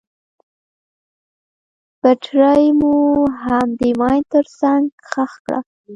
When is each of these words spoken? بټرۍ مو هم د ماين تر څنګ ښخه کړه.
بټرۍ 2.01 2.65
مو 2.79 2.93
هم 3.43 3.67
د 3.79 3.81
ماين 3.99 4.23
تر 4.33 4.45
څنګ 4.59 4.83
ښخه 5.09 5.37
کړه. 5.43 5.59